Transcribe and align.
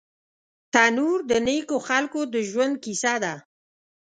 تنور 0.73 1.17
د 1.31 1.31
نیکو 1.47 1.77
خلکو 1.87 2.19
د 2.33 2.35
ژوند 2.49 2.73
کیسه 2.83 3.13
ده 3.23 3.33